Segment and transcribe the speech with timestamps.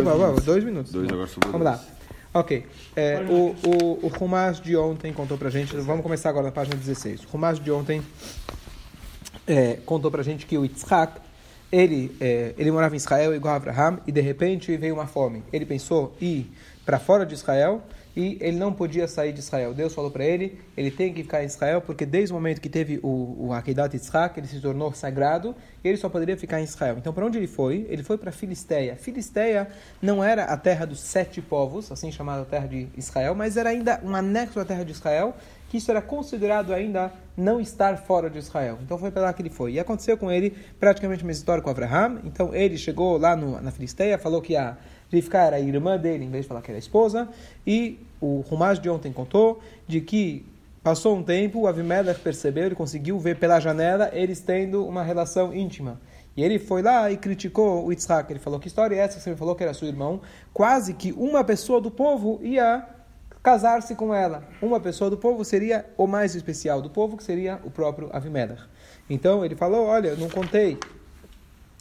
[0.00, 0.44] Dois minutos.
[0.44, 0.92] Dois minutos.
[0.92, 1.72] Dois agora sobrou Vamos lá.
[1.76, 1.88] dois.
[2.32, 2.66] Ok.
[2.96, 5.76] É, o, o, o de ontem contou pra gente.
[5.76, 7.24] Vamos começar agora na página 16.
[7.24, 8.02] O Rumash de ontem
[9.46, 11.20] é, contou pra gente que o Yitzhak,
[11.70, 15.44] ele, é, ele morava em Israel igual a Abraham e de repente veio uma fome.
[15.52, 16.52] Ele pensou em ir
[16.86, 17.82] para fora de Israel
[18.16, 19.72] e ele não podia sair de Israel.
[19.72, 22.68] Deus falou para ele, ele tem que ficar em Israel porque desde o momento que
[22.68, 26.64] teve o, o Akedat Yitzhak, ele se tornou sagrado e ele só poderia ficar em
[26.64, 26.96] Israel.
[26.98, 27.86] Então, para onde ele foi?
[27.88, 28.96] Ele foi para Filisteia.
[28.96, 29.68] Filisteia
[30.00, 34.00] não era a terra dos sete povos, assim chamada terra de Israel, mas era ainda
[34.04, 35.34] um anexo à terra de Israel,
[35.68, 38.78] que isso era considerado ainda não estar fora de Israel.
[38.82, 39.72] Então foi para lá que ele foi.
[39.72, 42.20] E aconteceu com ele praticamente uma história com Abraham.
[42.24, 44.76] Então ele chegou lá no, na Filisteia, falou que a
[45.12, 47.28] Rivka era a irmã dele, em vez de falar que era a esposa.
[47.66, 50.46] E o Rumash de ontem contou de que
[50.82, 55.54] passou um tempo, o Avimelech percebeu, ele conseguiu ver pela janela eles tendo uma relação
[55.54, 56.00] íntima.
[56.34, 58.32] E ele foi lá e criticou o Yitzhak.
[58.32, 60.20] Ele falou: Que história é essa você me falou que era seu irmão?
[60.52, 62.88] Quase que uma pessoa do povo ia
[63.42, 64.42] casar-se com ela.
[64.62, 68.62] Uma pessoa do povo seria o mais especial do povo, que seria o próprio Avimelech.
[69.10, 70.78] Então ele falou: Olha, eu não contei.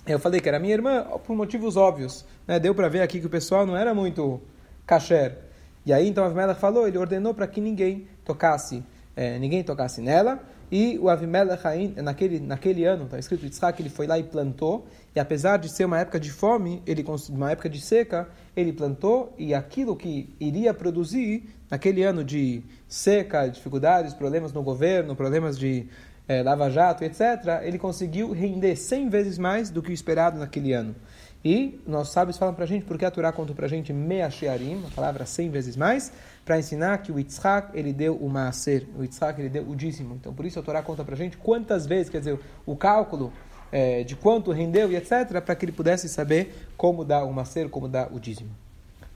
[0.06, 2.26] Eu falei que era minha irmã por motivos óbvios.
[2.48, 2.60] Né?
[2.60, 4.42] Deu para ver aqui que o pessoal não era muito
[4.86, 5.38] kasher.
[5.86, 8.84] E aí então Avimelech falou: Ele ordenou para que ninguém tocasse,
[9.16, 10.40] eh, ninguém tocasse nela.
[10.72, 11.62] E o Avimelech,
[12.02, 14.88] naquele, naquele ano, está escrito Yitzhak, ele foi lá e plantou.
[15.14, 19.36] E apesar de ser uma época de fome, ele uma época de seca, ele plantou
[19.38, 25.88] e aquilo que iria produzir naquele ano de seca, dificuldades, problemas no governo, problemas de
[26.27, 30.95] eh, lava-jato, etc., ele conseguiu render 100 vezes mais do que o esperado naquele ano.
[31.44, 34.30] E nossos sábios falam para a gente, porque a Torá conta para a gente mea
[34.30, 36.11] shearim, a palavra 100 vezes mais,
[36.45, 40.16] para ensinar que o Yitzhak, ele deu o maaser, o Yitzhak, ele deu o dízimo.
[40.16, 43.33] Então, por isso a Torá conta para a gente quantas vezes, quer dizer, o cálculo
[43.72, 47.69] é, de quanto rendeu e etc., para que ele pudesse saber como dar o maaser,
[47.69, 48.52] como dar o dízimo.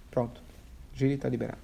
[0.09, 0.41] Pronto.
[0.95, 1.59] Giri está liberado.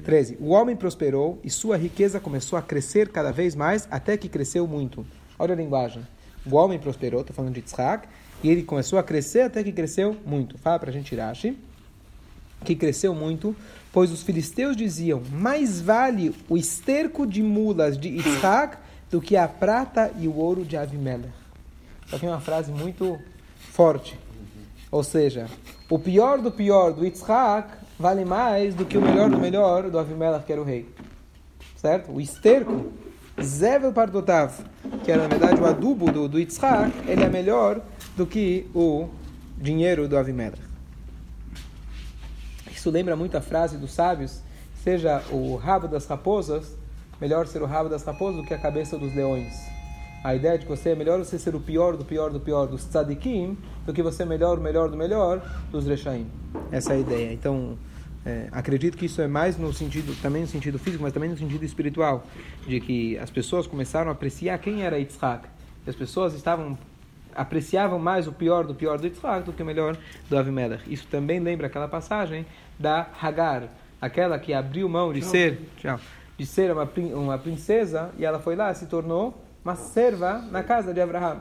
[0.00, 0.38] 13.
[0.40, 4.66] O homem prosperou e sua riqueza começou a crescer cada vez mais, até que cresceu
[4.66, 5.06] muito.
[5.38, 6.06] Olha a linguagem.
[6.44, 8.08] O homem prosperou, estou falando de Yitzhak,
[8.42, 10.56] e ele começou a crescer até que cresceu muito.
[10.58, 11.56] Fala para a gente, Irashi,
[12.64, 13.54] que cresceu muito,
[13.92, 18.78] pois os filisteus diziam, mais vale o esterco de mulas de Isaac
[19.10, 21.32] do que a prata e o ouro de Avimelech.
[22.12, 23.18] Aqui é uma frase muito
[23.56, 24.18] forte.
[24.90, 25.46] Ou seja,
[25.88, 29.98] o pior do pior do Yitzhak vale mais do que o melhor do melhor do
[29.98, 30.88] Avimelech, que era o rei.
[31.76, 32.10] Certo?
[32.10, 32.90] O esterco,
[33.40, 34.54] Zevel Pardotav,
[35.04, 37.82] que era na verdade o adubo do, do ele é melhor
[38.16, 39.08] do que o
[39.58, 40.62] dinheiro do Avimelech.
[42.72, 44.40] Isso lembra muito a frase dos sábios,
[44.82, 46.74] seja o rabo das raposas,
[47.20, 49.52] melhor ser o rabo das raposas do que a cabeça dos leões.
[50.24, 52.66] A ideia de que você é melhor você ser o pior do pior do pior
[52.66, 56.26] dos tzadikim do que você melhor o melhor do melhor dos rechaim.
[56.70, 57.32] Essa é a ideia.
[57.32, 57.78] Então,
[58.24, 61.36] é, acredito que isso é mais no sentido, também no sentido físico, mas também no
[61.36, 62.26] sentido espiritual,
[62.66, 65.48] de que as pessoas começaram a apreciar quem era Yitzhak.
[65.86, 66.78] E as pessoas estavam
[67.34, 69.96] apreciavam mais o pior do pior do Yitzhak do que o melhor
[70.28, 70.82] do Avimelech.
[70.92, 72.44] Isso também lembra aquela passagem
[72.78, 73.68] da Hagar,
[74.00, 75.98] aquela que abriu mão de ser, tchau,
[76.36, 80.92] de ser uma, uma princesa e ela foi lá se tornou uma serva na casa
[80.92, 81.40] de Abraham.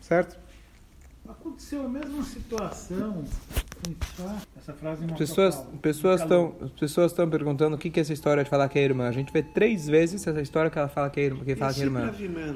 [0.00, 0.36] Certo?
[1.28, 3.24] Aconteceu a mesma situação.
[4.56, 8.42] Essa frase não Pessoas, pessoas estão, pessoas estão perguntando o que que é essa história
[8.42, 9.08] de falar que é irmã.
[9.08, 11.72] A gente vê três vezes essa história que ela fala que é irmã, que fala
[11.72, 12.12] que é irmã.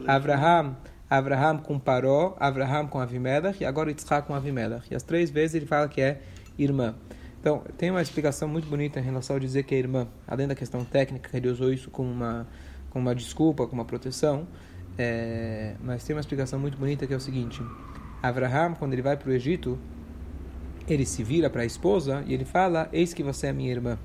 [0.06, 0.76] Abraham,
[1.08, 4.86] Abraham com Paró, Abraham com Avimelech e agora Yitzhak com Avimelech.
[4.90, 6.20] E as três vezes ele fala que é
[6.58, 6.94] irmã.
[7.40, 10.06] Então, tem uma explicação muito bonita em relação a dizer que é irmã.
[10.26, 12.46] Além da questão técnica, que ele usou isso como uma,
[12.90, 14.46] como uma desculpa, como uma proteção.
[14.98, 17.62] É, mas tem uma explicação muito bonita que é o seguinte.
[18.22, 19.78] Abraham, quando ele vai para o Egito,
[20.92, 23.98] ele se vira para a esposa e ele fala, eis que você é minha irmã.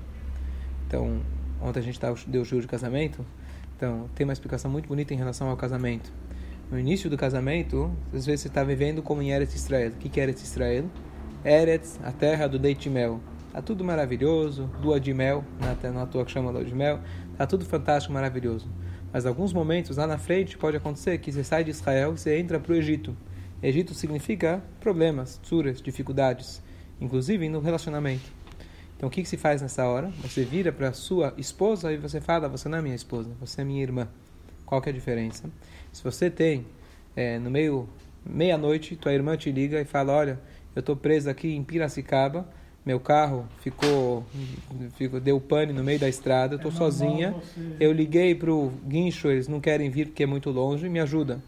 [0.86, 1.20] Então,
[1.60, 3.24] ontem a gente deu o juro de casamento.
[3.76, 6.12] Então, tem uma explicação muito bonita em relação ao casamento.
[6.70, 9.90] No início do casamento, às vezes você está vivendo como em Eretz Israel.
[9.90, 10.84] O que é Eretz Israel?
[11.44, 13.20] Eretz, a terra do leite e mel.
[13.52, 17.00] Tá tudo maravilhoso, lua de mel, na, na tua que chama lua de mel.
[17.36, 18.68] Tá tudo fantástico, maravilhoso.
[19.12, 22.36] Mas alguns momentos lá na frente pode acontecer que você sai de Israel e você
[22.38, 23.16] entra para o Egito.
[23.62, 26.62] Egito significa problemas, tsuras, dificuldades,
[27.00, 28.30] inclusive no relacionamento.
[28.96, 30.10] Então o que, que se faz nessa hora?
[30.22, 33.64] Você vira para sua esposa e você fala: Você não é minha esposa, você é
[33.64, 34.08] minha irmã.
[34.64, 35.50] Qual que é a diferença?
[35.92, 36.66] Se você tem
[37.14, 37.88] é, no meio
[38.24, 40.40] meia-noite, tua irmã te liga e fala: Olha,
[40.74, 42.48] eu estou presa aqui em Piracicaba,
[42.86, 44.24] meu carro ficou,
[44.96, 47.32] ficou deu pane no meio da estrada, eu estou É sozinha.
[47.32, 51.00] você- Eu liguei para o guincho, eles não querem vir porque é muito longe, me
[51.00, 51.42] ajuda.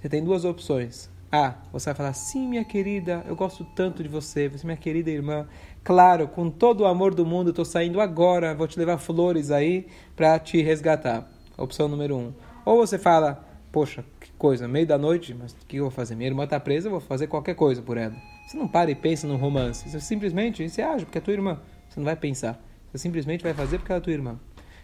[0.00, 1.08] Você tem duas opções.
[1.30, 4.76] Ah, você vai falar, sim, minha querida, eu gosto tanto de você, você é minha
[4.78, 5.46] querida irmã.
[5.84, 9.86] Claro, com todo o amor do mundo, estou saindo agora, vou te levar flores aí
[10.16, 11.30] para te resgatar.
[11.58, 12.32] Opção número um.
[12.64, 16.14] Ou você fala, poxa, que coisa, meio da noite, mas o que eu vou fazer?
[16.14, 18.14] Minha irmã está presa, eu vou fazer qualquer coisa por ela.
[18.46, 21.60] Você não para e pensa no romance, você simplesmente você age porque é tua irmã.
[21.90, 22.58] Você não vai pensar,
[22.90, 24.40] você simplesmente vai fazer porque ela é tua irmã.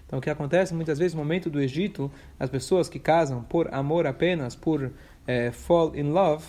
[0.06, 3.72] Então, o que acontece muitas vezes no momento do Egito, as pessoas que casam por
[3.72, 4.92] amor apenas, por
[5.26, 6.44] é, fall in love,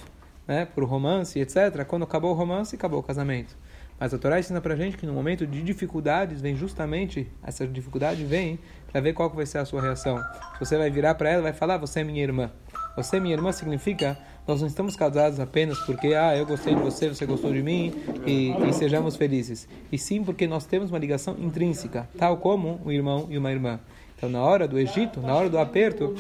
[0.48, 3.56] né, por romance, etc., quando acabou o romance, acabou o casamento.
[4.00, 8.26] Mas a Torá ensina pra gente que no momento de dificuldades, vem justamente, essa dificuldade
[8.26, 8.60] vem
[8.92, 10.22] para ver qual vai ser a sua reação.
[10.60, 12.52] Você vai virar para ela e vai falar, você é minha irmã.
[12.98, 16.82] Você é minha irmã significa, nós não estamos casados apenas porque, ah, eu gostei de
[16.82, 17.94] você, você gostou de mim,
[18.26, 19.68] e, e sejamos felizes.
[19.92, 23.80] E sim porque nós temos uma ligação intrínseca, tal como um irmão e uma irmã.
[24.18, 26.16] Então, na hora do Egito, na hora do aperto,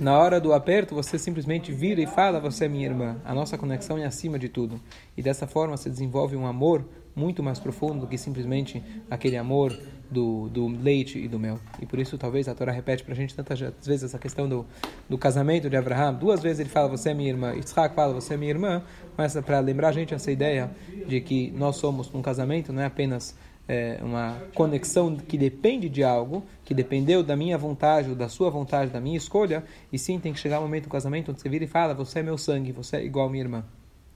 [0.00, 3.16] na hora do aperto, você simplesmente vira e fala: Você é minha irmã.
[3.24, 4.80] A nossa conexão é acima de tudo.
[5.16, 6.84] E dessa forma você desenvolve um amor
[7.14, 9.78] muito mais profundo do que simplesmente aquele amor
[10.10, 11.58] do, do leite e do mel.
[11.80, 14.66] E por isso, talvez a Torá repete para a gente tantas vezes essa questão do,
[15.08, 16.14] do casamento de Abraham.
[16.14, 17.54] Duas vezes ele fala: Você é minha irmã.
[17.54, 18.82] Isaac fala: Você é minha irmã.
[19.16, 20.70] Mas para lembrar a gente essa ideia
[21.06, 23.36] de que nós somos um casamento, não é apenas
[23.68, 28.50] é, uma conexão que depende de algo, que dependeu da minha vontade, ou da sua
[28.50, 31.40] vontade, da minha escolha, e sim tem que chegar o um momento do casamento onde
[31.40, 33.64] você vira e fala: Você é meu sangue, você é igual a minha irmã.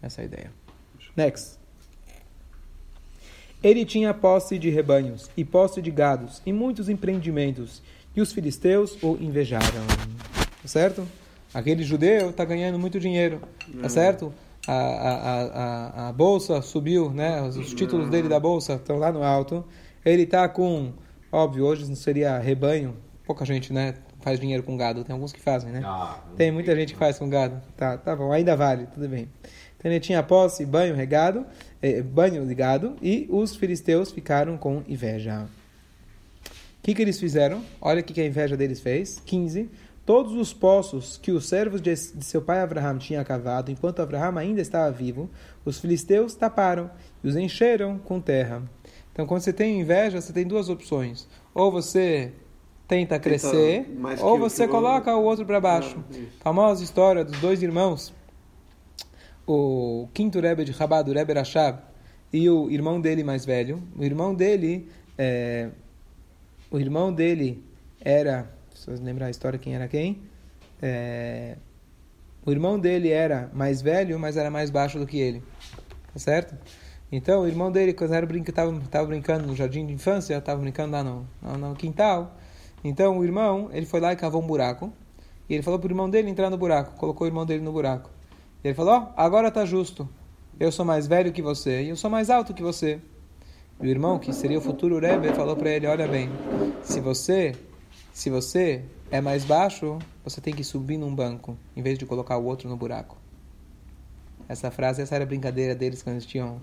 [0.03, 0.53] Essa é a ideia.
[1.17, 1.59] Next.
[3.63, 7.83] Ele tinha posse de rebanhos e posse de gados e muitos empreendimentos,
[8.15, 9.67] e os filisteus o invejaram.
[10.63, 11.09] Tá certo?
[11.53, 13.89] Aquele judeu está ganhando muito dinheiro, tá uhum.
[13.89, 14.35] certo?
[14.69, 17.41] A, a, a, a bolsa subiu, né?
[17.41, 19.65] Os títulos dele da bolsa estão lá no alto.
[20.05, 20.93] Ele está com,
[21.33, 22.95] óbvio, hoje não seria rebanho,
[23.25, 23.95] pouca gente, né?
[24.21, 25.05] Faz dinheiro com gado.
[25.05, 25.81] Tem alguns que fazem, né?
[25.85, 27.63] Ah, tem muita gente que faz com gado.
[27.77, 29.27] Tá, tá bom, ainda vale, tudo bem.
[29.79, 31.47] Então ele tinha posse, banho regado,
[31.81, 35.49] eh, banho ligado, e os filisteus ficaram com inveja.
[36.45, 37.63] O que, que eles fizeram?
[37.81, 39.21] Olha o que, que a inveja deles fez.
[39.25, 39.71] 15
[40.09, 44.59] todos os poços que os servos de, seu pai Abraham tinham cavado, enquanto Abraham ainda
[44.59, 45.29] estava vivo,
[45.67, 46.91] os filisteus taparam
[47.23, 48.63] e os encheram com terra.
[49.13, 51.29] Então, quando você tem inveja, você tem duas opções.
[51.55, 52.33] Ou você
[52.87, 56.03] tenta crescer, tenta ou você coloca o outro para baixo.
[56.11, 58.15] Ah, Famosa história dos dois irmãos,
[59.47, 61.83] o quinto Rebbe de Chabad, o Rebbe Rashab,
[62.33, 63.83] e o irmão dele mais velho.
[63.95, 64.89] O irmão dele,
[65.19, 65.69] é,
[66.71, 67.63] o irmão dele
[68.01, 70.23] era se você lembrar a história, quem era quem?
[70.81, 71.57] É...
[72.47, 75.43] O irmão dele era mais velho, mas era mais baixo do que ele.
[76.13, 76.57] Tá certo?
[77.11, 80.61] Então, o irmão dele, quando era brinca, tava, tava brincando no jardim de infância, estava
[80.61, 82.37] brincando lá no, no, no, quintal.
[82.85, 84.93] Então, o irmão, ele foi lá e cavou um buraco.
[85.49, 86.95] E ele falou para o irmão dele entrar no buraco.
[86.97, 88.11] Colocou o irmão dele no buraco.
[88.63, 90.09] E ele falou: Ó, oh, agora tá justo.
[90.61, 93.01] Eu sou mais velho que você e eu sou mais alto que você.
[93.81, 96.29] E o irmão, que seria o futuro Rebbe, falou para ele: Olha bem,
[96.83, 97.55] se você
[98.19, 98.83] se você
[99.13, 102.69] é mais baixo, você tem que subir num banco, em vez de colocar o outro
[102.69, 103.17] no buraco.
[104.49, 106.55] Essa frase, essa era a brincadeira deles quando eles tinham.
[106.55, 106.61] Uhum.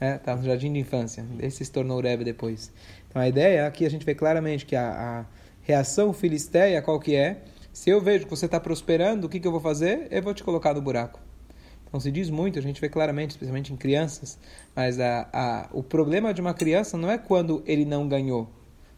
[0.00, 1.22] É, estavam no jardim de infância.
[1.40, 2.72] Esse se tornou Rebbe depois.
[3.06, 5.26] Então a ideia aqui a gente vê claramente que a, a
[5.60, 7.42] reação filisteia qual que é?
[7.70, 10.08] Se eu vejo que você está prosperando, o que, que eu vou fazer?
[10.10, 11.20] Eu vou te colocar no buraco.
[11.86, 14.38] Então se diz muito, a gente vê claramente, especialmente em crianças,
[14.74, 18.48] mas a, a, o problema de uma criança não é quando ele não ganhou.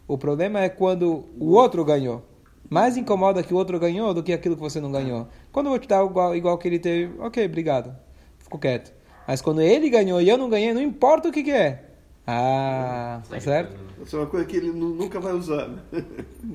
[0.07, 2.23] O problema é quando o outro ganhou.
[2.69, 5.27] Mais incomoda que o outro ganhou do que aquilo que você não ganhou.
[5.51, 7.95] Quando eu vou te dar igual, igual que ele teve, ok, obrigado.
[8.39, 8.93] Fico quieto.
[9.27, 11.83] Mas quando ele ganhou e eu não ganhei, não importa o que, que é.
[12.25, 13.77] Ah, tá certo?
[14.03, 15.67] Isso é uma coisa que ele nunca vai usar.
[15.67, 15.81] Né?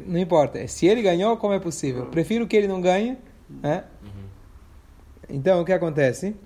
[0.06, 0.66] Não importa.
[0.68, 2.06] Se ele ganhou, como é possível?
[2.06, 3.16] Prefiro que ele não ganhe.
[3.49, 3.85] Né?
[5.28, 6.37] Então, o que acontece?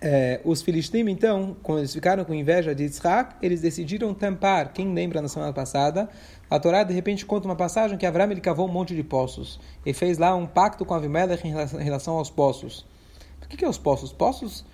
[0.00, 4.72] É, os filisteus, então, quando eles ficaram com inveja de Isaac, eles decidiram tampar.
[4.72, 6.08] Quem lembra na semana passada?
[6.50, 9.58] A Torá, de repente, conta uma passagem que Avram ele cavou um monte de poços.
[9.84, 12.86] e fez lá um pacto com Avimelech em relação, em relação aos poços.
[13.42, 14.12] O que, que é os poços?
[14.12, 14.64] Poços,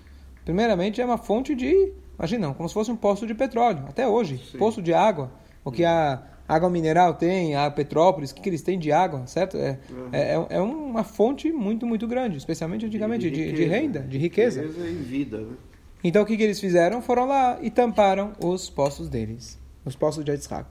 [0.43, 1.93] primeiramente, é uma fonte de...
[2.17, 3.85] Imagina, como se fosse um poço de petróleo.
[3.87, 4.41] Até hoje.
[4.51, 4.57] Sim.
[4.57, 5.31] Poço de água.
[5.63, 6.21] O que a
[6.53, 9.57] água mineral tem, a Petrópolis, o que, que eles têm de água, certo?
[9.57, 10.09] É, uhum.
[10.11, 14.61] é, é, uma fonte muito, muito grande, especialmente antigamente, de, de, de renda, de riqueza.
[14.61, 15.55] Riqueza e vida, né?
[16.03, 17.01] Então o que, que eles fizeram?
[17.01, 20.67] Foram lá e tamparam os poços deles, os poços de Yitzhak.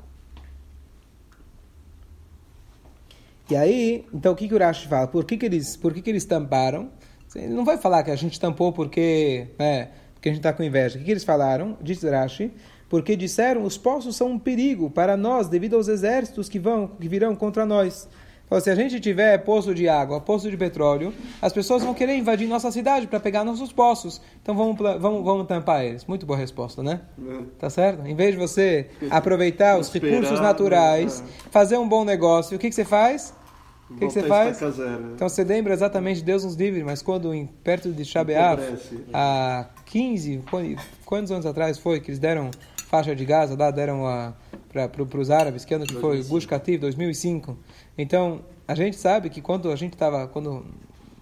[3.50, 5.06] E aí, então o que, que o Rashi fala?
[5.06, 6.90] Por que, que, eles, por que, que eles tamparam?
[7.34, 10.62] Ele não vai falar que a gente tampou porque, né, porque a gente está com
[10.62, 10.96] inveja.
[10.96, 11.76] O que, que eles falaram?
[11.80, 12.52] Diz Rashi
[12.92, 17.08] porque disseram os poços são um perigo para nós devido aos exércitos que vão que
[17.08, 18.06] virão contra nós.
[18.46, 22.14] Falou, se a gente tiver poço de água, poço de petróleo, as pessoas vão querer
[22.18, 24.20] invadir nossa cidade para pegar nossos poços.
[24.42, 26.04] Então vamos, vamos, vamos tampar eles.
[26.04, 27.00] Muito boa resposta, né?
[27.18, 27.44] É.
[27.58, 28.06] Tá certo?
[28.06, 31.28] Em vez de você aproveitar os recursos naturais, né?
[31.50, 33.32] fazer um bom negócio, o que, que você faz?
[33.94, 34.58] O que, que você faz?
[35.14, 38.60] Então você lembra exatamente, Deus nos livre, mas quando em, perto de Shabeav,
[39.12, 42.50] há 15, qu- quantos anos atrás foi que eles deram
[42.88, 44.02] faixa de Gaza lá, deram
[44.68, 46.22] para os árabes, que ano que foi?
[46.28, 47.56] Gush Katif, 2005.
[47.96, 50.64] Então, a gente sabe que quando a gente estava, quando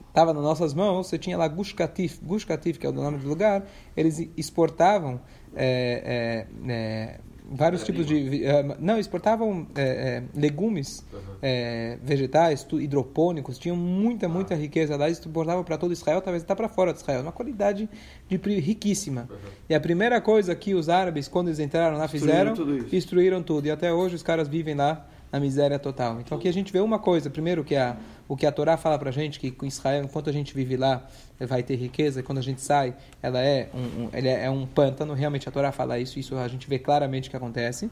[0.08, 3.18] estava nas nossas mãos, você tinha lá Gush Katif, Gush Katif, que é o nome
[3.18, 3.64] do lugar,
[3.96, 5.20] eles exportavam
[5.54, 8.44] é, é, é, vários tipos de...
[8.44, 11.04] eh, não, exportavam é, é, legumes,
[11.42, 16.54] é, vegetais, tu- hidropônicos, tinham muita, muita riqueza lá, exportavam para todo Israel, talvez até
[16.54, 17.88] para fora de Israel, uma qualidade
[18.28, 19.28] de riquíssima.
[19.68, 22.86] E a primeira coisa que os árabes, quando eles entraram lá, Destruíram fizeram, tudo isso.
[22.86, 23.66] destruíram tudo.
[23.66, 26.20] E até hoje os caras vivem lá na miséria total.
[26.20, 27.96] Então aqui a gente vê uma coisa, primeiro que a,
[28.28, 31.06] o que a Torá fala pra gente, que com Israel, enquanto a gente vive lá,
[31.38, 34.50] vai ter riqueza, e quando a gente sai, ela é um, um, ele é é
[34.50, 37.90] um pântano, realmente a Torá fala isso, isso a gente vê claramente que acontece.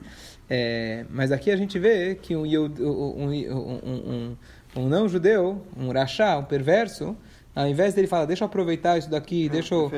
[0.51, 2.65] É, mas aqui a gente vê que um, um,
[3.25, 4.37] um, um,
[4.77, 7.17] um não judeu, um rachá, um perverso,
[7.55, 9.91] ao invés dele falar, deixa eu aproveitar isso daqui, deixa eu...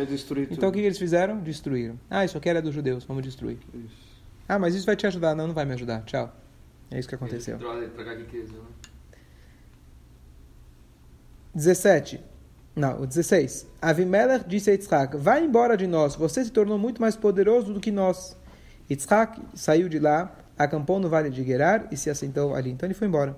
[0.50, 1.38] Então o que eles fizeram?
[1.38, 1.98] Destruíram.
[2.08, 3.58] Ah, isso aqui era dos judeus, vamos destruir.
[3.74, 4.10] Isso.
[4.48, 5.34] Ah, mas isso vai te ajudar.
[5.34, 6.02] Não, não vai me ajudar.
[6.04, 6.34] Tchau.
[6.90, 7.58] É isso que aconteceu.
[7.58, 8.64] Traga traga riqueza, né?
[11.54, 12.20] 17.
[12.74, 13.66] Não, o 16.
[13.82, 17.80] Avimelech disse a Yitzhak, vai embora de nós, você se tornou muito mais poderoso do
[17.80, 18.36] que nós.
[18.88, 22.70] Yitzhak saiu de lá, acampou no vale de Gerar e se assentou ali.
[22.70, 23.36] Então ele foi embora.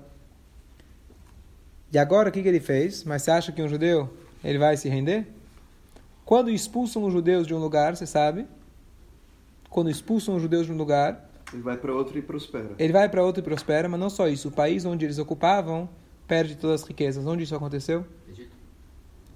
[1.93, 3.05] E agora o que, que ele fez?
[3.05, 4.11] Mas você acha que um judeu
[4.43, 5.27] ele vai se render?
[6.25, 8.47] Quando expulsam os judeus de um lugar, você sabe?
[9.69, 12.71] Quando expulsam os judeus de um lugar, Ele vai para outro e prospera.
[12.79, 14.49] ele vai para outro e prospera, mas não só isso.
[14.49, 15.89] O país onde eles ocupavam
[16.27, 17.27] perde todas as riquezas.
[17.27, 18.07] Onde isso aconteceu?
[18.31, 18.57] Egito.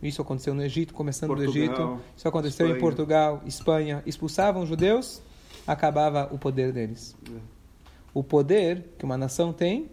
[0.02, 2.00] Isso aconteceu no Egito, começando do Portugal, Egito.
[2.16, 2.80] Isso aconteceu em Espanha.
[2.80, 4.02] Portugal, Espanha.
[4.06, 5.22] Expulsavam os judeus,
[5.66, 7.16] acabava o poder deles.
[7.28, 7.38] É.
[8.14, 9.90] O poder que uma nação tem,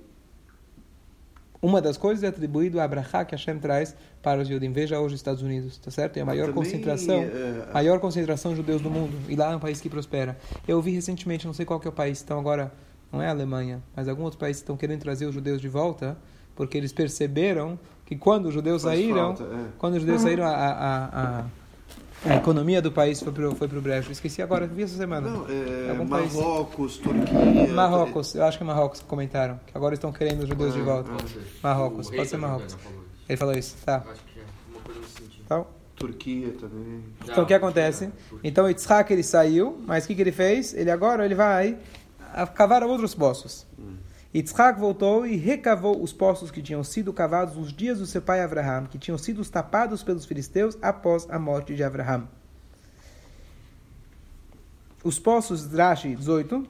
[1.63, 4.71] uma das coisas é atribuído a Abraha que Hashem traz para os Yudim.
[4.71, 6.17] Veja hoje os Estados Unidos, tá certo?
[6.17, 7.23] É a maior Também, concentração,
[7.69, 9.17] a- maior concentração de judeus do mundo.
[9.29, 10.37] E lá é um país que prospera.
[10.67, 12.71] Eu vi recentemente, não sei qual que é o país, então agora
[13.11, 16.17] não é a Alemanha, mas alguns outros países estão querendo trazer os judeus de volta,
[16.55, 19.65] porque eles perceberam que quando os judeus Faz saíram, falta, é.
[19.77, 20.71] quando os judeus saíram, a, a,
[21.05, 21.45] a, a
[22.25, 24.11] economia do país foi pro, foi pro brejo.
[24.11, 25.29] Esqueci agora, vi essa semana.
[25.29, 26.33] Não, é, Algum país.
[26.33, 27.73] Marrocos, Turquia.
[27.73, 30.79] Marrocos, eu acho que é Marrocos que comentaram, que agora estão querendo os judeus de
[30.81, 31.09] Ah, volta.
[31.11, 31.15] ah.
[31.17, 31.41] Pode ser.
[31.61, 32.73] Marrocos, pode ser Marrocos.
[32.75, 33.03] Falou.
[33.27, 34.03] Ele falou isso, tá.
[34.05, 35.41] Eu Acho que é uma coisa nesse sentido.
[35.45, 37.03] Então, Turquia também.
[37.23, 38.09] então o que acontece?
[38.43, 40.73] Então Yitzhak ele saiu, mas o que, que ele fez?
[40.73, 41.77] Ele agora ele vai
[42.33, 43.65] a- cavar outros poços.
[44.33, 48.41] Yitzhak voltou e recavou os poços que tinham sido cavados nos dias do seu pai
[48.41, 52.27] Abraham, que tinham sido tapados pelos filisteus após a morte de Abraham.
[55.03, 56.67] Os poços, Rashi 18.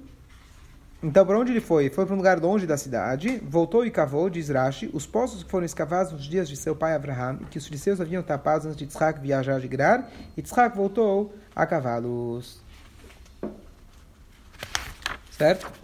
[1.01, 1.89] Então, para onde ele foi?
[1.89, 5.51] Foi para um lugar longe da cidade, voltou e cavou, diz Rashi, os poços que
[5.51, 8.77] foram escavados nos dias de seu pai Abraham e que os filisteus haviam tapado antes
[8.77, 12.61] de Yitzhak viajar de Gerar, Yitzhak voltou a cavá-los.
[15.31, 15.82] Certo?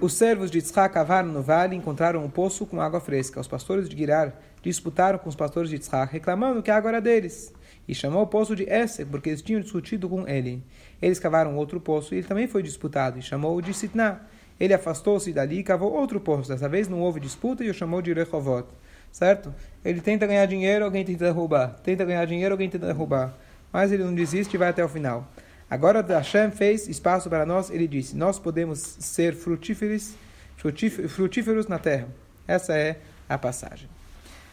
[0.00, 3.38] Os servos de Yitzhak cavaram no vale e encontraram um poço com água fresca.
[3.38, 7.02] Os pastores de Girar disputaram com os pastores de Yitzhak, reclamando que a água era
[7.02, 7.52] deles.
[7.86, 10.64] E chamou o poço de Esek, porque eles tinham discutido com ele.
[11.02, 14.20] Eles cavaram outro poço e ele também foi disputado, e chamou-o de Sitná.
[14.58, 16.48] Ele afastou-se dali e cavou outro poço.
[16.48, 18.68] Dessa vez não houve disputa e o chamou de Rehovot.
[19.12, 19.54] Certo?
[19.84, 21.76] Ele tenta ganhar dinheiro, alguém tenta derrubar.
[21.82, 23.34] Tenta ganhar dinheiro, alguém tenta derrubar.
[23.70, 25.28] Mas ele não desiste e vai até o final.
[25.70, 30.14] Agora Hashem fez espaço para nós, ele disse: Nós podemos ser frutíferos,
[30.56, 32.08] frutíf- frutíferos na terra.
[32.48, 32.98] Essa é
[33.28, 33.88] a passagem.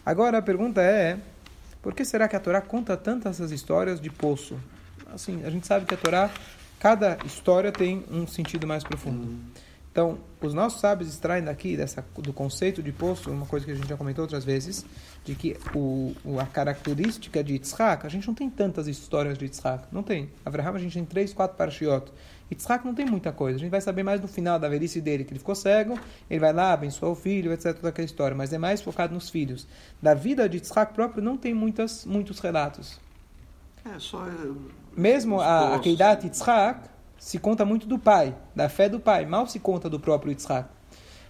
[0.06, 1.18] Agora a pergunta é:
[1.82, 4.60] por que será que a Torá conta tantas essas histórias de poço?
[5.12, 6.30] Assim, a gente sabe que a Torá,
[6.80, 9.40] cada história tem um sentido mais profundo.
[9.92, 13.76] Então, os nossos sábios extraem daqui dessa, do conceito de poço, uma coisa que a
[13.76, 14.86] gente já comentou outras vezes,
[15.24, 19.88] de que o, a característica de Yitzhak, a gente não tem tantas histórias de Yitzhak,
[19.92, 20.30] não tem.
[20.46, 22.12] Abraham a gente tem três, quatro parashiot.
[22.50, 25.26] Yitzhak não tem muita coisa, a gente vai saber mais no final da velhice dele,
[25.26, 28.54] que ele ficou cego, ele vai lá, abençoa o filho, etc, toda aquela história, mas
[28.54, 29.68] é mais focado nos filhos.
[30.02, 33.00] Da vida de Yitzhak próprio não tem muitas, muitos relatos.
[33.86, 34.26] É, só.
[34.26, 34.32] é,
[34.96, 35.80] Mesmo a, a.
[35.80, 40.00] Keidat Yitzhak se conta muito do pai, da fé do pai, mal se conta do
[40.00, 40.77] próprio Yitzhak.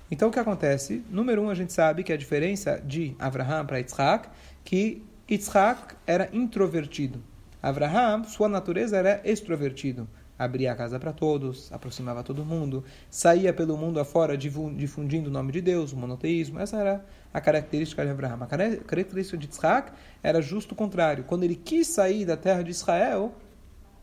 [0.10, 1.04] Então o que acontece?
[1.10, 4.30] Número um, a gente sabe que a diferença de Abraham para Yitzhak,
[4.64, 7.22] que Yitzhak era introvertido.
[7.62, 10.08] Abraham, sua natureza era extrovertido.
[10.40, 15.34] abria a casa para todos, aproximava todo mundo, saía pelo mundo afora difu- difundindo o
[15.34, 16.60] nome de Deus, o monoteísmo.
[16.60, 18.44] Essa era a característica de Abraão.
[18.44, 21.24] A cara- característica de Isaac era justo o contrário.
[21.24, 23.34] Quando ele quis sair da terra de Israel,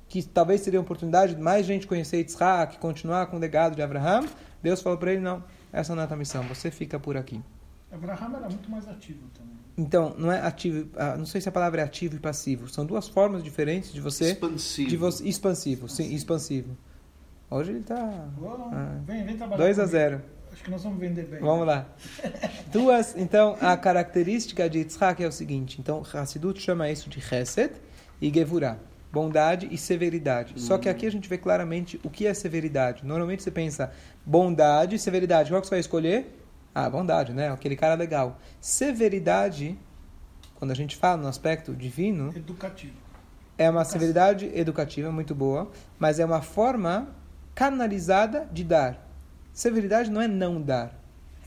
[0.08, 4.26] que talvez seria oportunidade de mais gente conhecer Isaac, continuar com o legado de Abraão,
[4.60, 5.42] Deus falou para ele, não,
[5.74, 7.42] essa não é a tua missão, você fica por aqui.
[7.92, 9.54] Abraham era muito mais ativo também.
[9.76, 12.86] Então, não é ativo, ah, não sei se a palavra é ativo e passivo, são
[12.86, 14.32] duas formas diferentes de você...
[14.32, 14.88] Expansivo.
[14.88, 16.76] De você expansivo, sim, expansivo.
[17.50, 18.28] Hoje ele está
[18.72, 19.00] Ah.
[19.04, 19.98] Vem, vem trabalhar 2 a comigo.
[19.98, 20.22] 0.
[20.52, 21.40] Acho que nós vamos vender bem.
[21.40, 21.86] Vamos lá.
[22.72, 25.80] Duas, então, a característica de Yitzhak é o seguinte.
[25.80, 27.72] Então, Hassidut chama isso de Chesed
[28.20, 28.78] e Gevurah.
[29.14, 30.60] Bondade e severidade.
[30.60, 33.06] Só que aqui a gente vê claramente o que é severidade.
[33.06, 33.92] Normalmente você pensa
[34.26, 35.50] bondade e severidade.
[35.50, 36.40] Qual que você vai escolher?
[36.74, 37.48] Ah, bondade, né?
[37.48, 38.40] Aquele cara legal.
[38.60, 39.78] Severidade,
[40.56, 42.94] quando a gente fala no aspecto divino, Educativo.
[43.56, 47.14] é uma severidade educativa muito boa, mas é uma forma
[47.54, 49.08] canalizada de dar.
[49.52, 51.03] Severidade não é não dar.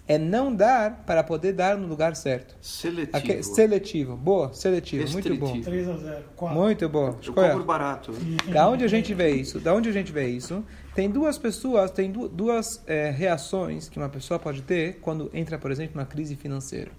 [0.07, 2.55] É não dar para poder dar no lugar certo.
[2.61, 3.17] Seletivo.
[3.17, 4.15] Aque- seletivo.
[4.15, 5.11] Boa, seletivo.
[5.11, 5.45] Muito bom.
[5.53, 5.65] Restritivo.
[5.65, 6.57] 3 a 0 4.
[6.57, 7.07] Muito bom.
[7.07, 7.49] Eu Escolha.
[7.49, 8.13] cobro barato.
[8.51, 9.59] Da onde a gente vê isso?
[9.59, 10.63] Da onde a gente vê isso?
[10.95, 15.57] Tem duas pessoas, tem du- duas eh, reações que uma pessoa pode ter quando entra,
[15.57, 16.91] por exemplo, numa crise financeira.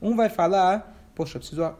[0.00, 1.70] Um vai falar, poxa, preciso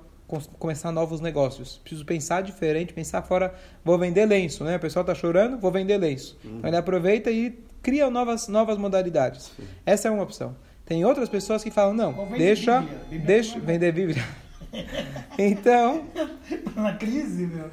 [0.58, 4.76] começar novos negócios, preciso pensar diferente, pensar fora, vou vender lenço, né?
[4.76, 6.36] O pessoal está chorando, vou vender lenço.
[6.44, 9.52] Então ele aproveita e cria novas, novas modalidades.
[9.86, 10.54] Essa é uma opção.
[10.86, 12.98] Tem outras pessoas que falam, não, deixa, Bíblia.
[13.08, 14.24] Bíblia deixa, não é vender Bíblia.
[15.38, 16.04] então,
[16.76, 17.70] Na crise, meu.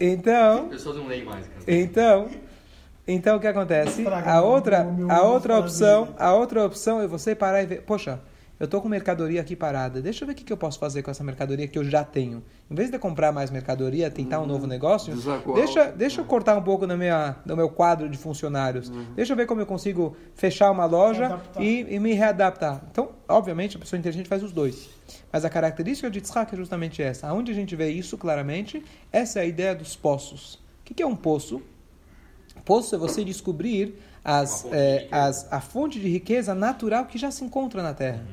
[0.00, 1.60] então, Pessoas não leem mais, cara.
[1.66, 2.28] Então,
[3.06, 4.02] então o que acontece?
[4.02, 7.66] Estraga A outra, meu- meu a outra opção, a outra opção é você parar e
[7.66, 8.20] ver, poxa,
[8.62, 10.00] eu tô com mercadoria aqui parada.
[10.00, 12.04] Deixa eu ver o que, que eu posso fazer com essa mercadoria que eu já
[12.04, 12.44] tenho.
[12.70, 16.56] Em vez de comprar mais mercadoria, tentar um novo negócio, desaguar deixa, deixa eu cortar
[16.56, 18.88] um pouco na minha, no meu quadro de funcionários.
[19.16, 22.84] Deixa eu ver como eu consigo fechar uma loja e, e me readaptar.
[22.88, 24.88] Então, obviamente, a pessoa inteligente faz os dois.
[25.32, 27.26] Mas a característica de Yitzhak é justamente essa.
[27.26, 30.54] Aonde a gente vê isso claramente, essa é a ideia dos poços.
[30.54, 31.60] O que que é um poço?
[32.64, 35.08] Poço é você descobrir as, riqueza.
[35.10, 38.24] as, a fonte de riqueza natural que já se encontra na terra.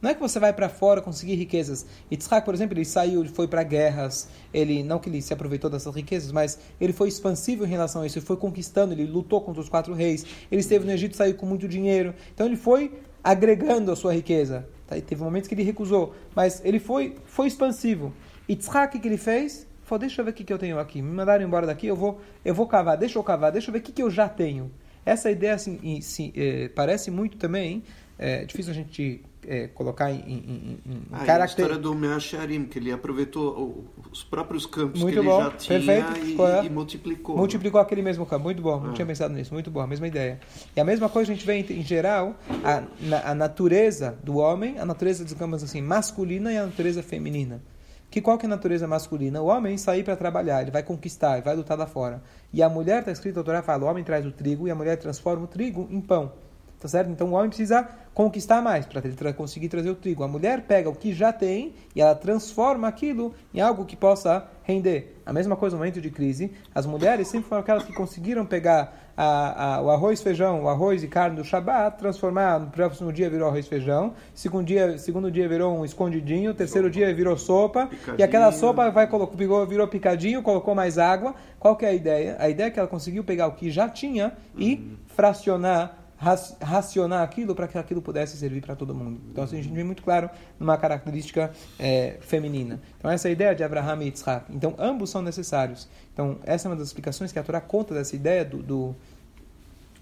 [0.00, 1.86] Não é que você vai para fora conseguir riquezas.
[2.10, 4.28] Yitzhak, por exemplo, ele saiu, ele foi para guerras.
[4.52, 8.06] Ele não que ele se aproveitou dessas riquezas, mas ele foi expansivo em relação a
[8.06, 8.18] isso.
[8.18, 10.24] Ele foi conquistando, ele lutou contra os quatro reis.
[10.50, 12.14] Ele esteve no Egito, saiu com muito dinheiro.
[12.34, 12.92] Então ele foi
[13.24, 14.68] agregando a sua riqueza.
[14.86, 14.96] Tá?
[14.96, 18.12] E teve momentos que ele recusou, mas ele foi foi expansivo.
[18.48, 19.66] Yitzhak, o que ele fez?
[19.82, 21.00] Falou, deixa eu ver o que, eu tenho aqui.
[21.00, 23.78] Me mandaram embora daqui, eu vou, eu vou cavar, deixa eu cavar, deixa eu ver
[23.78, 24.70] o que, eu já tenho.
[25.04, 27.84] Essa ideia assim, se, eh, parece muito também,
[28.18, 31.64] é difícil a gente eh, colocar em, em, em, Ah, e a caracter...
[31.64, 35.78] história do Meacharim, que ele aproveitou os próprios campos Muito que ele bom, já tinha
[35.80, 36.64] perfeito, e, qual é?
[36.64, 37.36] e multiplicou.
[37.36, 38.44] Multiplicou aquele mesmo campo.
[38.44, 38.92] Muito bom, não Ah.
[38.92, 39.52] tinha pensado nisso.
[39.54, 40.40] Muito bom, a mesma ideia.
[40.74, 44.36] E a mesma coisa a gente vê em, em geral, a, na- a natureza do
[44.38, 47.62] homem, a natureza, digamos assim, masculina e a natureza feminina.
[48.08, 49.42] Que qual que é a natureza masculina?
[49.42, 52.22] O homem sair para trabalhar, ele vai conquistar, ele vai lutar lá fora.
[52.52, 54.74] E a mulher, está escrito, a Torá fala, o homem traz o trigo e a
[54.76, 56.32] mulher transforma o trigo em pão.
[56.78, 57.10] Tá certo?
[57.10, 60.22] Então o homem precisa conquistar mais para ele tra- conseguir trazer o trigo.
[60.22, 64.46] A mulher pega o que já tem e ela transforma aquilo em algo que possa
[64.62, 65.16] render.
[65.24, 66.52] A mesma coisa no momento de crise.
[66.74, 71.02] As mulheres sempre foram aquelas que conseguiram pegar a, a, o arroz, feijão, o arroz
[71.02, 75.30] e carne do Shabat, transformar, no próximo dia virou arroz e feijão, segundo dia, segundo
[75.30, 78.52] dia virou um escondidinho, terceiro dia virou sopa, e aquela Picadinho.
[78.60, 81.34] sopa vai colocou, virou, virou picadinho, colocou mais água.
[81.58, 82.36] Qual que é a ideia?
[82.38, 87.22] A ideia é que ela conseguiu pegar o que já tinha e fracionar, raci- racionar
[87.22, 89.20] aquilo para que aquilo pudesse servir para todo mundo.
[89.30, 92.80] Então assim, a gente vê muito claro numa característica eh, feminina.
[92.98, 94.50] Então essa é ideia de Abraham e Yitzhak.
[94.50, 95.88] Então ambos são necessários.
[96.12, 98.96] Então essa é uma das explicações que a Torá conta dessa ideia do, do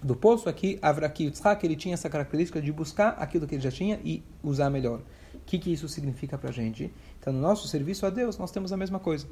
[0.05, 3.71] do poço aqui, Avraki Yitzhak, ele tinha essa característica de buscar aquilo que ele já
[3.71, 4.99] tinha e usar melhor.
[5.33, 6.93] O que, que isso significa para a gente?
[7.19, 9.25] Então, no nosso serviço a Deus, nós temos a mesma coisa.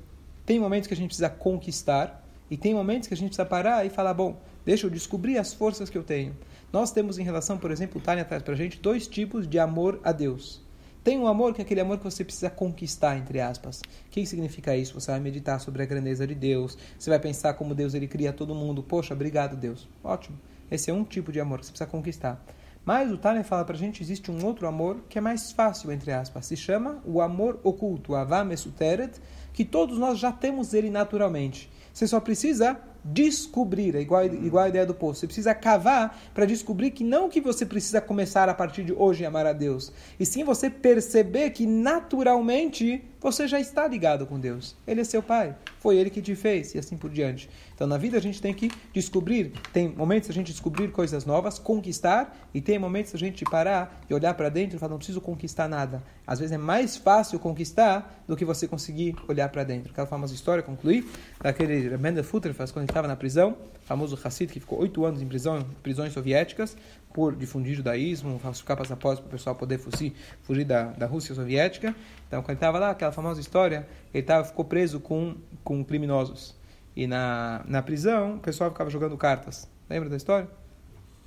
[0.46, 3.86] Tem momentos que a gente precisa conquistar e tem momentos que a gente precisa parar
[3.86, 6.36] e falar, bom, deixa eu descobrir as forças que eu tenho.
[6.72, 9.60] Nós temos em relação, por exemplo, o Tânia traz para a gente dois tipos de
[9.60, 10.62] amor a Deus.
[11.04, 13.82] Tem um amor que é aquele amor que você precisa conquistar, entre aspas.
[13.82, 14.94] O que significa isso?
[14.94, 18.32] Você vai meditar sobre a grandeza de Deus, você vai pensar como Deus ele cria
[18.32, 18.82] todo mundo.
[18.82, 19.88] Poxa, obrigado Deus.
[20.02, 20.40] Ótimo.
[20.72, 22.44] Esse é um tipo de amor que você precisa conquistar.
[22.86, 26.12] Mas o Tânia fala pra gente, existe um outro amor que é mais fácil, entre
[26.12, 26.46] aspas.
[26.46, 29.20] Se chama o amor oculto, o Avá Mesuteret,
[29.54, 31.70] que todos nós já temos ele naturalmente.
[31.94, 35.20] Você só precisa descobrir, é igual, igual a ideia do poço.
[35.20, 39.26] Você precisa cavar para descobrir que não que você precisa começar a partir de hoje
[39.26, 44.38] a amar a Deus, e sim você perceber que naturalmente você já está ligado com
[44.38, 44.76] Deus.
[44.86, 47.50] Ele é seu pai, foi ele que te fez e assim por diante.
[47.74, 51.58] Então na vida a gente tem que descobrir, tem momentos a gente descobrir coisas novas,
[51.58, 55.22] conquistar, e tem momentos a gente parar e olhar para dentro e falar, não preciso
[55.22, 56.04] conquistar nada.
[56.28, 59.92] Às vezes é mais fácil conquistar do que você conseguir olhar para dentro.
[59.92, 61.10] Aquela famosa história, concluir,
[61.42, 65.28] daquele Mendel Futterfass, quando ele estava na prisão, famoso Hassid, que ficou oito anos em
[65.28, 66.76] prisão, prisões soviéticas,
[67.14, 71.96] por difundir judaísmo, falsificar passaportes para o pessoal poder fugir, fugir da, da Rússia soviética.
[72.28, 76.56] Então, quando ele estava lá, aquela famosa história, ele tava, ficou preso com, com criminosos.
[76.96, 79.70] E na, na prisão, o pessoal ficava jogando cartas.
[79.90, 80.48] Lembra da história?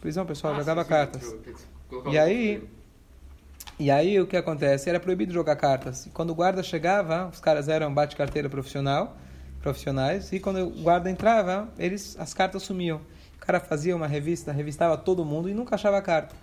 [0.00, 1.36] Prisão, o pessoal Ah, jogava sim, sim, cartas.
[2.10, 2.68] E aí,
[3.78, 4.88] e aí o que acontece?
[4.88, 6.06] Era proibido jogar cartas.
[6.06, 9.16] E quando o guarda chegava, os caras eram bate-carteira profissional,
[9.66, 13.00] profissionais, e quando o guarda entrava, eles as cartas sumiam.
[13.36, 16.36] O cara fazia uma revista, revistava todo mundo e nunca achava a carta.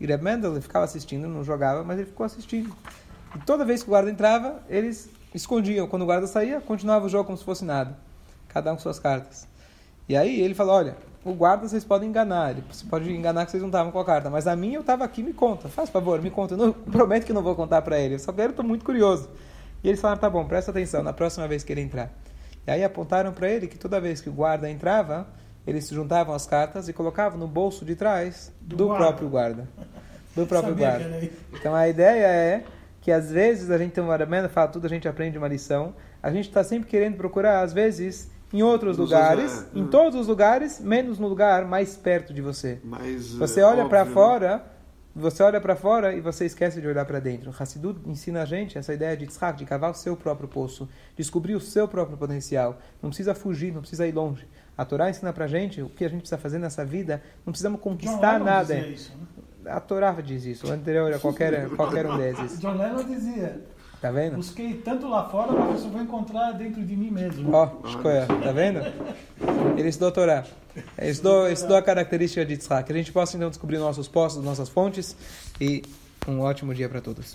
[0.00, 2.72] E Reb Mendel ficava assistindo, não jogava, mas ele ficou assistindo.
[3.34, 5.88] E toda vez que o guarda entrava, eles escondiam.
[5.88, 7.98] Quando o guarda saía, continuava o jogo como se fosse nada.
[8.48, 9.48] Cada um com suas cartas.
[10.08, 13.60] E aí ele falou, olha, o guarda vocês podem enganar, ele pode enganar que vocês
[13.60, 16.22] não estavam com a carta, mas a minha eu estava aqui, me conta, faz favor,
[16.22, 18.64] me conta, eu não, prometo que não vou contar para ele, eu só quero, estou
[18.64, 19.28] muito curioso.
[19.82, 22.10] E eles falaram, tá bom, presta atenção, na próxima vez que ele entrar.
[22.68, 25.26] E aí apontaram para ele que toda vez que o guarda entrava,
[25.66, 29.06] eles juntavam as cartas e colocavam no bolso de trás do, Do guarda.
[29.06, 29.68] próprio guarda.
[30.36, 31.30] Do próprio guarda.
[31.54, 32.64] Então a ideia é
[33.00, 35.94] que às vezes a gente tem um aramento, fala tudo, a gente aprende uma lição.
[36.22, 39.88] A gente está sempre querendo procurar, às vezes, em outros Nos lugares, usar, em hum.
[39.88, 42.80] todos os lugares, menos no lugar mais perto de você.
[42.84, 44.10] Mas, Você é, olha para né?
[44.10, 44.62] fora,
[45.14, 47.52] você olha para fora e você esquece de olhar para dentro.
[47.58, 51.54] Hassidut ensina a gente essa ideia de tzhak, de cavar o seu próprio poço, descobrir
[51.54, 52.78] o seu próprio potencial.
[53.02, 54.46] Não precisa fugir, não precisa ir longe.
[54.76, 57.22] A Torá ensina pra gente o que a gente precisa fazer nessa vida.
[57.44, 58.78] Não precisamos John conquistar Lennon nada.
[58.78, 59.72] isso, né?
[59.72, 60.66] A Torá diz isso.
[60.66, 62.58] O anterior é qualquer, qualquer um desses.
[62.60, 63.60] John Lennon dizia,
[64.00, 64.36] Tá vendo?
[64.36, 67.52] busquei tanto lá fora, mas eu só vou encontrar dentro de mim mesmo.
[67.52, 68.80] Ó, escolha, tá vendo?
[69.76, 70.44] Ele estudou Torá.
[70.96, 72.86] Ele estudou, estudou a característica de Tzhak.
[72.86, 75.16] Que a gente possa então descobrir nossos postos, nossas fontes.
[75.60, 75.82] E
[76.28, 77.26] um ótimo dia para todos.